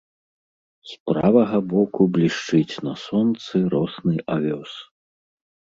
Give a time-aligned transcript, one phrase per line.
[0.91, 4.77] З правага боку блішчыць на сонцы росны авёс.